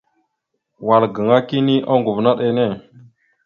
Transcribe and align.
Wal 0.87 1.03
gaŋa 1.15 1.37
kini 1.49 1.75
oŋgov 1.93 2.17
naɗ 2.25 2.37
enne. 2.47 2.67